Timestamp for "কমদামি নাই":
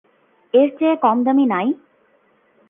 1.03-1.67